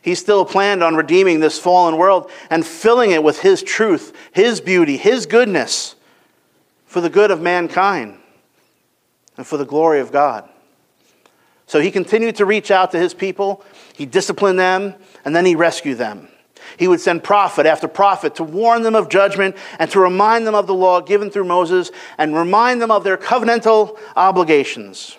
[0.02, 4.62] He still planned on redeeming this fallen world and filling it with his truth, his
[4.62, 5.96] beauty, his goodness
[6.98, 8.18] for the good of mankind
[9.38, 10.50] and for the glory of God.
[11.68, 15.54] So he continued to reach out to his people, he disciplined them, and then he
[15.54, 16.28] rescued them.
[16.76, 20.56] He would send prophet after prophet to warn them of judgment and to remind them
[20.56, 25.18] of the law given through Moses and remind them of their covenantal obligations.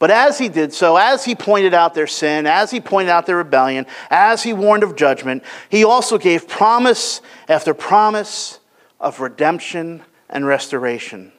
[0.00, 3.26] But as he did so, as he pointed out their sin, as he pointed out
[3.26, 8.58] their rebellion, as he warned of judgment, he also gave promise after promise
[8.98, 11.32] of redemption and restoration,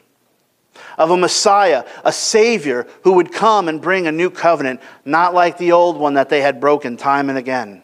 [0.97, 5.57] of a Messiah, a Savior who would come and bring a new covenant, not like
[5.57, 7.81] the old one that they had broken time and again.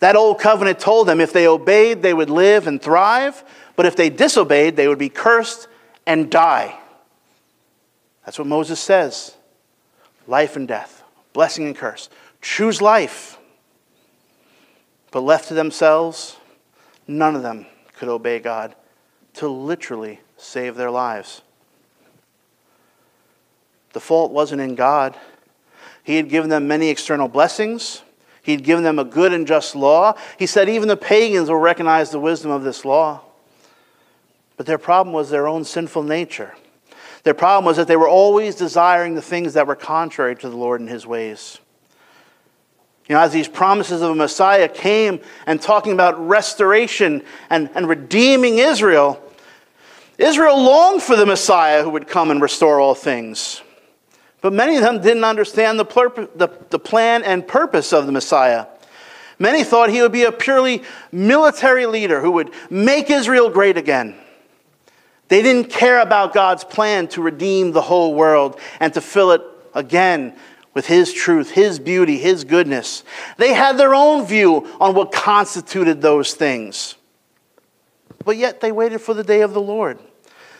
[0.00, 3.44] That old covenant told them if they obeyed, they would live and thrive,
[3.76, 5.68] but if they disobeyed, they would be cursed
[6.06, 6.78] and die.
[8.24, 9.34] That's what Moses says
[10.26, 11.02] life and death,
[11.32, 12.08] blessing and curse.
[12.40, 13.38] Choose life.
[15.10, 16.36] But left to themselves,
[17.08, 18.74] none of them could obey God
[19.34, 21.42] to literally save their lives.
[23.92, 25.16] The fault wasn't in God.
[26.02, 28.02] He had given them many external blessings.
[28.42, 30.14] He had given them a good and just law.
[30.38, 33.22] He said even the pagans will recognize the wisdom of this law.
[34.56, 36.54] But their problem was their own sinful nature.
[37.22, 40.56] Their problem was that they were always desiring the things that were contrary to the
[40.56, 41.58] Lord and his ways.
[43.10, 47.88] You know, as these promises of a Messiah came and talking about restoration and, and
[47.88, 49.20] redeeming Israel,
[50.16, 53.62] Israel longed for the Messiah who would come and restore all things.
[54.42, 58.66] But many of them didn't understand the, the, the plan and purpose of the Messiah.
[59.40, 64.14] Many thought he would be a purely military leader who would make Israel great again.
[65.26, 69.42] They didn't care about God's plan to redeem the whole world and to fill it
[69.74, 70.36] again
[70.74, 73.04] with His truth, His beauty, His goodness.
[73.36, 76.96] They had their own view on what constituted those things.
[78.24, 79.98] But yet they waited for the day of the Lord,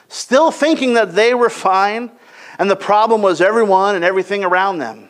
[0.09, 2.11] still thinking that they were fine
[2.61, 5.09] and the problem was everyone and everything around them.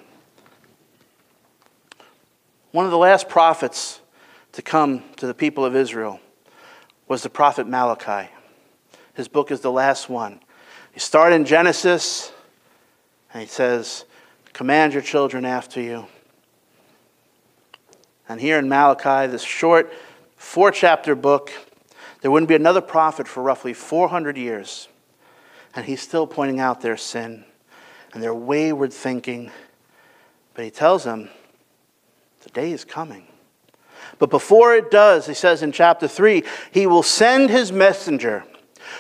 [2.70, 4.00] One of the last prophets
[4.52, 6.20] to come to the people of Israel
[7.08, 8.30] was the prophet Malachi.
[9.14, 10.38] His book is the last one.
[10.92, 12.30] He started in Genesis
[13.34, 14.04] and he says,
[14.60, 16.06] Command your children after you.
[18.28, 19.90] And here in Malachi, this short
[20.36, 21.50] four chapter book,
[22.20, 24.88] there wouldn't be another prophet for roughly 400 years.
[25.74, 27.46] And he's still pointing out their sin
[28.12, 29.50] and their wayward thinking.
[30.52, 31.30] But he tells them,
[32.42, 33.28] the day is coming.
[34.18, 38.44] But before it does, he says in chapter 3, he will send his messenger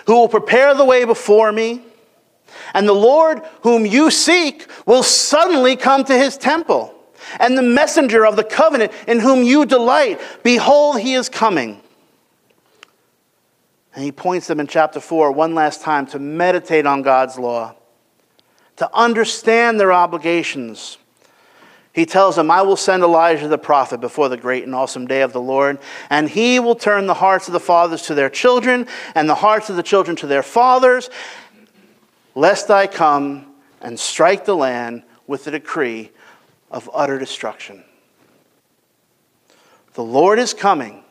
[0.06, 1.82] who will prepare the way before me.
[2.74, 6.94] And the Lord whom you seek will suddenly come to his temple.
[7.38, 11.80] And the messenger of the covenant in whom you delight, behold, he is coming.
[13.94, 17.74] And he points them in chapter 4 one last time to meditate on God's law,
[18.76, 20.96] to understand their obligations.
[21.92, 25.22] He tells them, I will send Elijah the prophet before the great and awesome day
[25.22, 25.78] of the Lord,
[26.08, 28.86] and he will turn the hearts of the fathers to their children,
[29.16, 31.10] and the hearts of the children to their fathers,
[32.34, 33.46] lest I come
[33.80, 36.10] and strike the land with a decree
[36.70, 37.84] of utter destruction.
[39.94, 41.02] The Lord is coming.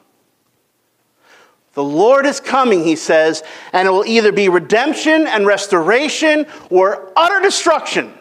[1.74, 3.43] The Lord is coming, he says,
[3.74, 8.13] and it will either be redemption and restoration or utter destruction.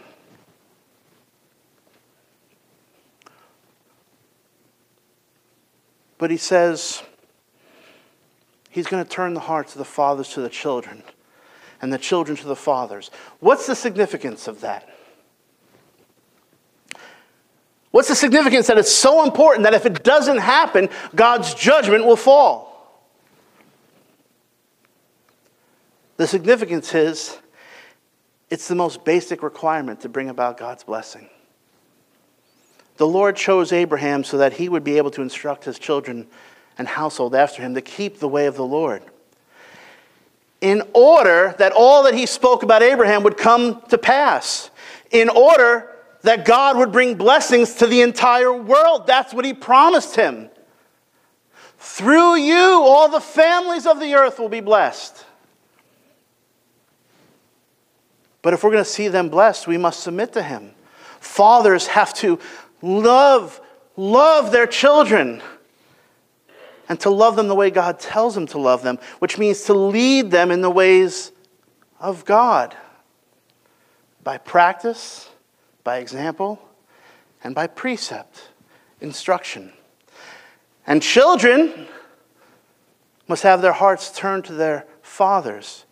[6.18, 7.02] But he says
[8.70, 11.04] he's going to turn the hearts of the fathers to the children
[11.80, 13.10] and the children to the fathers.
[13.40, 14.88] What's the significance of that?
[17.90, 22.16] What's the significance that it's so important that if it doesn't happen, God's judgment will
[22.16, 22.68] fall?
[26.16, 27.38] The significance is
[28.50, 31.28] it's the most basic requirement to bring about God's blessing.
[32.96, 36.26] The Lord chose Abraham so that he would be able to instruct his children
[36.76, 39.02] and household after him to keep the way of the Lord.
[40.60, 44.70] In order that all that he spoke about Abraham would come to pass.
[45.10, 49.06] In order that God would bring blessings to the entire world.
[49.06, 50.50] That's what he promised him.
[51.78, 55.24] Through you, all the families of the earth will be blessed.
[58.42, 60.72] But if we're going to see them blessed, we must submit to him.
[61.20, 62.38] Fathers have to
[62.82, 63.60] love,
[63.96, 65.42] love their children
[66.88, 69.74] and to love them the way God tells them to love them, which means to
[69.74, 71.32] lead them in the ways
[72.00, 72.76] of God
[74.24, 75.30] by practice,
[75.84, 76.60] by example,
[77.44, 78.48] and by precept,
[79.00, 79.72] instruction.
[80.86, 81.86] And children
[83.26, 85.84] must have their hearts turned to their fathers,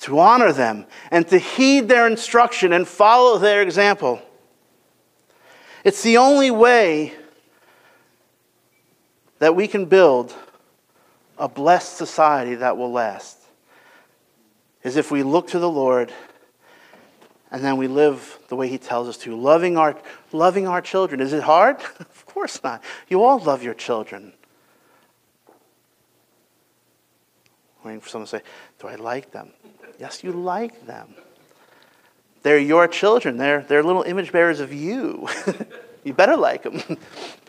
[0.00, 4.22] to honor them, and to heed their instruction and follow their example.
[5.84, 7.14] It's the only way
[9.40, 10.34] that we can build
[11.36, 13.38] a blessed society that will last
[14.84, 16.12] is if we look to the Lord
[17.50, 19.34] and then we live the way he tells us to.
[19.34, 19.96] Loving our
[20.32, 21.20] loving our children.
[21.20, 21.78] Is it hard?
[22.30, 22.82] Of course not.
[23.08, 24.32] You all love your children.
[27.84, 28.42] Waiting for someone to say
[28.78, 29.50] do i like them?
[29.98, 31.14] Yes you like them.
[32.42, 33.36] They're your children.
[33.36, 35.28] They're, they're little image bearers of you.
[36.04, 36.82] You better like them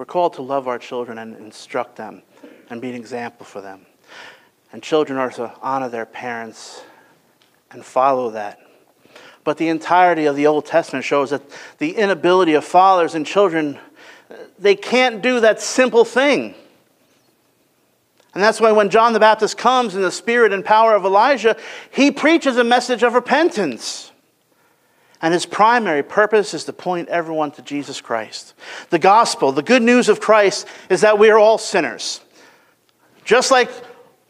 [0.00, 2.22] we're called to love our children and instruct them
[2.70, 3.84] and be an example for them.
[4.72, 6.80] And children are to honor their parents
[7.70, 8.60] and follow that.
[9.44, 11.42] But the entirety of the Old Testament shows that
[11.76, 13.78] the inability of fathers and children,
[14.58, 16.54] they can't do that simple thing.
[18.32, 21.58] And that's why when John the Baptist comes in the spirit and power of Elijah,
[21.90, 24.09] he preaches a message of repentance.
[25.22, 28.54] And his primary purpose is to point everyone to Jesus Christ.
[28.88, 32.20] The gospel, the good news of Christ, is that we are all sinners.
[33.24, 33.70] Just like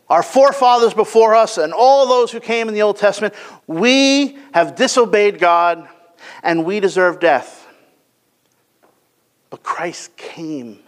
[0.08, 3.34] our forefathers before us and all those who came in the Old Testament,
[3.68, 5.88] we have disobeyed God
[6.42, 7.68] and we deserve death.
[9.48, 10.80] But Christ came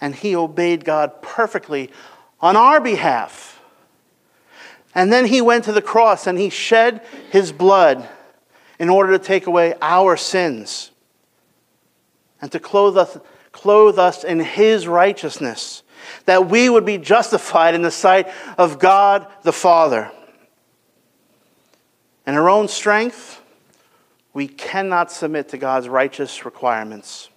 [0.00, 1.90] and he obeyed God perfectly
[2.40, 3.60] on our behalf.
[4.94, 8.08] And then he went to the cross and he shed his blood
[8.78, 10.90] in order to take away our sins
[12.40, 13.18] and to clothe us,
[13.52, 15.82] clothe us in his righteousness
[16.26, 20.10] that we would be justified in the sight of God the Father.
[22.26, 23.40] In our own strength,
[24.32, 27.30] we cannot submit to God's righteous requirements.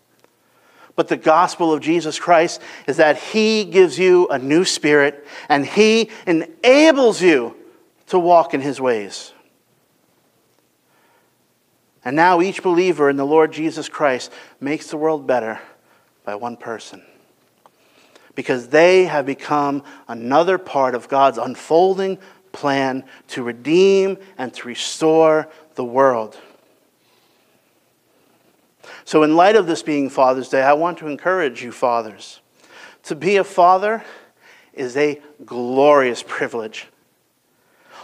[0.95, 5.65] But the gospel of Jesus Christ is that He gives you a new spirit and
[5.65, 7.55] He enables you
[8.07, 9.33] to walk in His ways.
[12.03, 15.59] And now each believer in the Lord Jesus Christ makes the world better
[16.23, 17.03] by one person
[18.35, 22.17] because they have become another part of God's unfolding
[22.51, 26.37] plan to redeem and to restore the world.
[29.05, 32.39] So, in light of this being Father's Day, I want to encourage you, fathers.
[33.03, 34.03] To be a father
[34.73, 36.87] is a glorious privilege.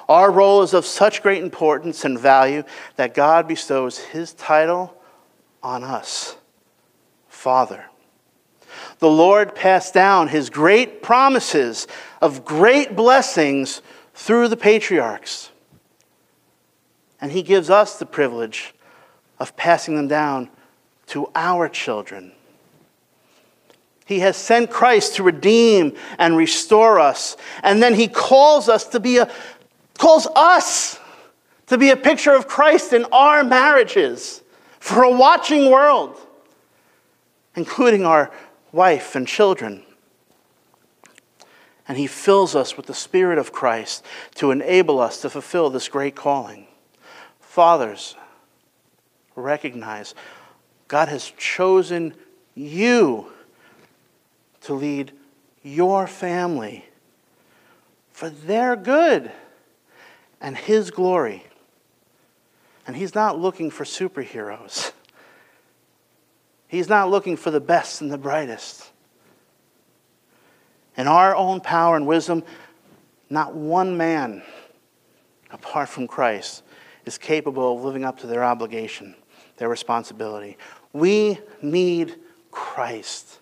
[0.08, 2.64] Our role is of such great importance and value
[2.96, 4.96] that God bestows his title
[5.62, 6.38] on us
[7.28, 7.86] Father
[9.00, 11.88] the Lord passed down his great promises
[12.22, 13.82] of great blessings
[14.14, 15.52] through the patriarchs.
[17.22, 18.74] And he gives us the privilege
[19.40, 20.50] of passing them down
[21.08, 22.32] to our children.
[24.06, 27.36] He has sent Christ to redeem and restore us.
[27.62, 29.30] And then he calls us to be a
[29.98, 31.00] calls us
[31.68, 34.42] to be a picture of Christ in our marriages
[34.80, 36.18] for a watching world,
[37.56, 38.32] including our
[38.72, 39.84] wife, and children.
[41.88, 45.88] And He fills us with the Spirit of Christ to enable us to fulfill this
[45.88, 46.68] great calling.
[47.40, 48.16] Fathers,
[49.36, 50.14] recognize
[50.88, 52.14] God has chosen
[52.56, 53.32] you
[54.62, 55.12] to lead
[55.64, 56.86] your family
[58.12, 59.32] for their good
[60.42, 61.46] and His glory.
[62.86, 64.92] And He's not looking for superheroes.
[66.68, 68.92] He's not looking for the best and the brightest.
[70.98, 72.44] In our own power and wisdom,
[73.30, 74.42] not one man,
[75.52, 76.64] apart from Christ,
[77.06, 79.16] is capable of living up to their obligation,
[79.58, 80.58] their responsibility.
[80.94, 82.16] We need
[82.52, 83.40] Christ.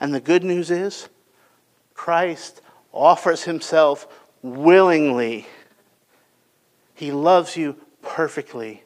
[0.00, 1.08] And the good news is,
[1.94, 2.62] Christ
[2.92, 4.08] offers himself
[4.42, 5.46] willingly.
[7.00, 8.82] He loves you perfectly.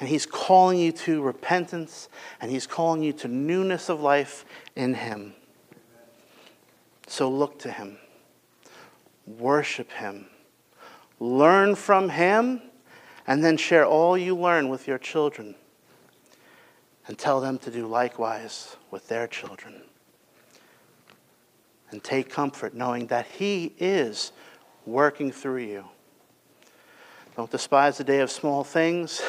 [0.00, 2.08] And he's calling you to repentance
[2.40, 5.34] and he's calling you to newness of life in him.
[7.06, 7.98] So look to him,
[9.26, 10.28] worship him,
[11.20, 12.62] learn from him,
[13.26, 15.56] and then share all you learn with your children
[17.06, 19.82] and tell them to do likewise with their children.
[21.90, 24.32] And take comfort knowing that he is
[24.86, 25.84] working through you.
[27.36, 29.20] Don't despise the day of small things.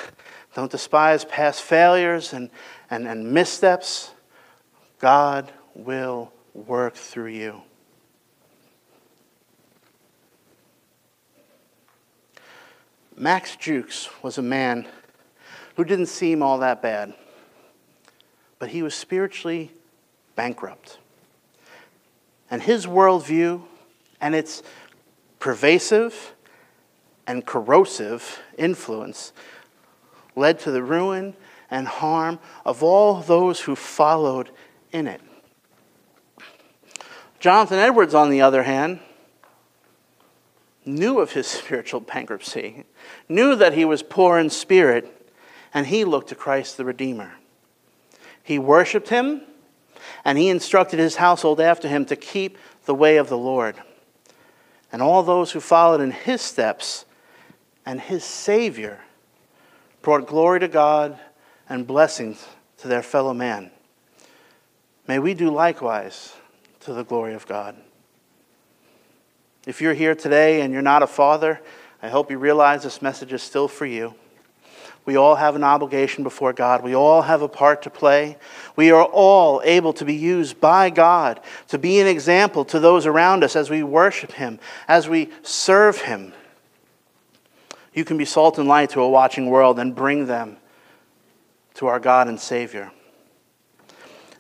[0.55, 2.49] Don't despise past failures and,
[2.89, 4.12] and, and missteps.
[4.99, 7.62] God will work through you.
[13.18, 14.88] Max Jukes was a man
[15.76, 17.14] who didn't seem all that bad,
[18.58, 19.72] but he was spiritually
[20.36, 20.97] bankrupt.
[22.49, 23.64] And his worldview
[24.22, 24.64] and its
[25.39, 26.34] pervasive
[27.28, 29.34] and corrosive influence
[30.36, 31.36] led to the ruin
[31.69, 34.49] and harm of all those who followed
[34.93, 35.21] in it.
[37.39, 38.99] Jonathan Edwards, on the other hand,
[40.86, 42.86] knew of his spiritual bankruptcy,
[43.28, 45.13] knew that he was poor in spirit,
[45.73, 47.34] and he looked to Christ the Redeemer.
[48.41, 49.41] He worshiped him,
[50.23, 53.75] and he instructed his household after him to keep the way of the Lord.
[54.91, 57.05] And all those who followed in his steps
[57.88, 58.99] and his Savior
[60.01, 61.17] brought glory to God
[61.69, 62.45] and blessings
[62.79, 63.71] to their fellow man.
[65.07, 66.33] May we do likewise
[66.81, 67.77] to the glory of God.
[69.65, 71.61] If you're here today and you're not a father,
[72.01, 74.15] I hope you realize this message is still for you.
[75.05, 76.83] We all have an obligation before God.
[76.83, 78.35] We all have a part to play.
[78.75, 83.05] We are all able to be used by God to be an example to those
[83.05, 84.59] around us as we worship Him,
[84.89, 86.33] as we serve Him.
[87.97, 90.57] You can be salt and light to a watching world and bring them
[91.73, 92.91] to our God and Savior.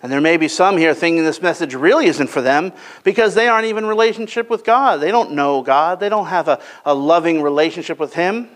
[0.03, 2.71] And there may be some here thinking this message really isn't for them
[3.03, 4.97] because they aren't even in relationship with God.
[4.97, 5.99] They don't know God.
[5.99, 8.47] They don't have a, a loving relationship with Him.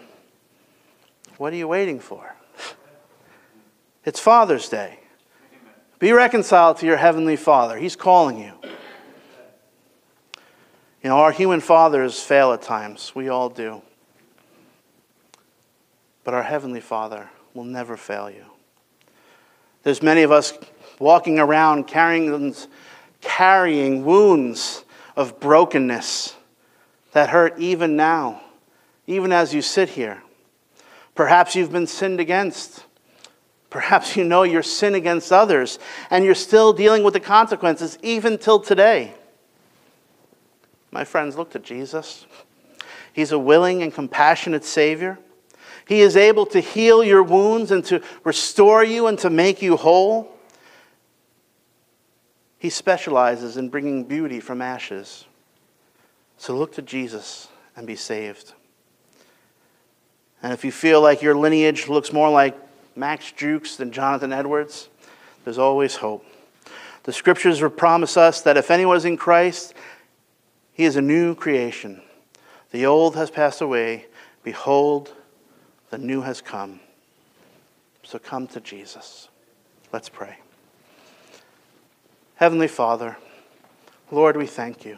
[1.40, 2.36] What are you waiting for?
[4.06, 5.00] It's Father's Day.
[5.98, 7.76] Be reconciled to your Heavenly Father.
[7.76, 8.54] He's calling you.
[11.02, 13.14] You know, our human fathers fail at times.
[13.16, 13.82] We all do.
[16.24, 18.46] But our Heavenly Father will never fail you.
[19.84, 20.54] There's many of us
[21.00, 22.56] walking around carrying,
[23.22, 26.36] carrying wounds of brokenness
[27.14, 28.42] that hurt even now,
[29.08, 30.22] even as you sit here.
[31.16, 32.86] Perhaps you've been sinned against.
[33.70, 38.38] Perhaps you know your sin against others, and you're still dealing with the consequences even
[38.38, 39.14] till today.
[40.92, 42.26] My friends, look to Jesus.
[43.14, 45.18] He's a willing and compassionate Savior.
[45.92, 49.76] He is able to heal your wounds and to restore you and to make you
[49.76, 50.34] whole.
[52.58, 55.26] He specializes in bringing beauty from ashes.
[56.38, 58.54] So look to Jesus and be saved.
[60.42, 62.58] And if you feel like your lineage looks more like
[62.96, 64.88] Max Jukes than Jonathan Edwards,
[65.44, 66.26] there's always hope.
[67.04, 69.74] The scriptures promise us that if anyone is in Christ,
[70.72, 72.02] he is a new creation.
[72.72, 74.06] The old has passed away.
[74.46, 75.14] Behold,
[75.92, 76.80] the new has come.
[78.04, 79.28] So come to Jesus.
[79.94, 80.38] Let's pray.
[82.36, 83.18] Heavenly Father,
[84.10, 84.98] Lord, we thank you.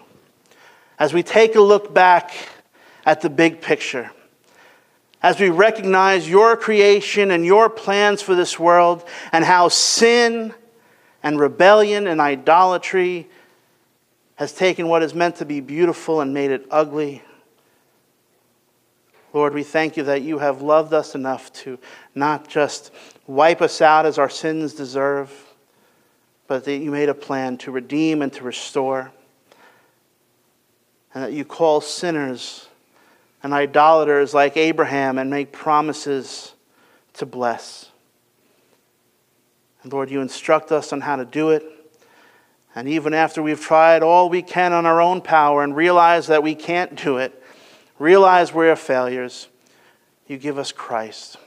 [0.98, 2.32] As we take a look back
[3.06, 4.12] at the big picture,
[5.22, 10.54] as we recognize your creation and your plans for this world, and how sin
[11.24, 13.28] and rebellion and idolatry
[14.36, 17.24] has taken what is meant to be beautiful and made it ugly.
[19.34, 21.80] Lord, we thank you that you have loved us enough to
[22.16, 22.92] not just
[23.28, 25.32] wipe us out as our sins deserve
[26.48, 29.12] but that you made a plan to redeem and to restore,
[31.14, 32.68] and that you call sinners
[33.42, 36.54] and idolaters like Abraham and make promises
[37.14, 37.90] to bless.
[39.84, 41.64] And Lord, you instruct us on how to do it.
[42.76, 46.42] And even after we've tried all we can on our own power and realize that
[46.42, 47.43] we can't do it,
[48.04, 49.48] realize we're failures,
[50.28, 51.38] you give us Christ,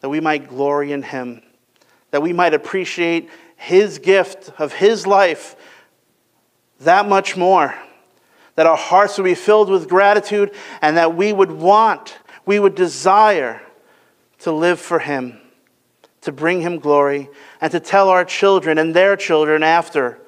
[0.00, 1.42] that we might glory in him,
[2.12, 5.54] that we might appreciate his gift of his life
[6.80, 7.74] that much more,
[8.54, 10.50] that our hearts would be filled with gratitude,
[10.80, 13.60] and that we would want, we would desire
[14.38, 15.38] to live for him,
[16.22, 17.28] to bring him glory,
[17.60, 20.18] and to tell our children and their children after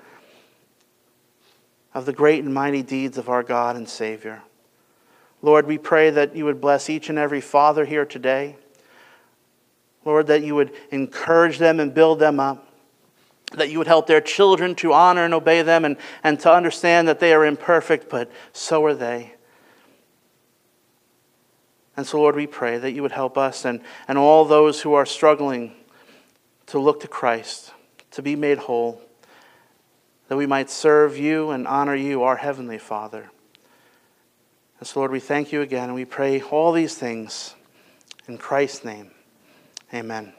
[1.94, 4.42] of the great and mighty deeds of our God and Savior.
[5.40, 8.56] Lord, we pray that you would bless each and every father here today.
[10.04, 12.66] Lord, that you would encourage them and build them up.
[13.52, 17.08] That you would help their children to honor and obey them and, and to understand
[17.08, 19.34] that they are imperfect, but so are they.
[21.96, 24.94] And so, Lord, we pray that you would help us and, and all those who
[24.94, 25.72] are struggling
[26.66, 27.72] to look to Christ,
[28.12, 29.02] to be made whole,
[30.28, 33.30] that we might serve you and honor you, our Heavenly Father.
[34.78, 37.54] And so, Lord, we thank you again and we pray all these things
[38.26, 39.10] in Christ's name.
[39.92, 40.32] Amen.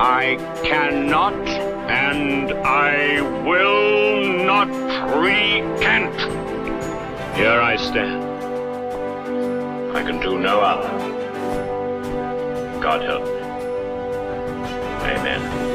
[0.00, 1.34] I cannot
[1.90, 4.68] and I will not
[5.18, 6.14] recant.
[7.36, 8.22] Here I stand.
[9.96, 10.88] I can do no other.
[12.80, 13.40] God help me.
[15.10, 15.67] Amen.